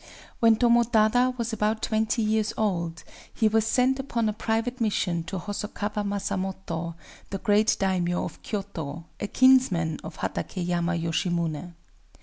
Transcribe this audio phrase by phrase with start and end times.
[0.39, 5.37] When Tomotada was about twenty years old, he was sent upon a private mission to
[5.37, 6.95] Hosokawa Masamoto,
[7.29, 11.73] the great daimyō of Kyōto, a kinsman of Hatakéyama Yoshimuné.